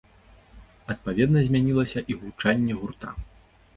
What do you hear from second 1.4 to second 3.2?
змянілася і гучанне гурта.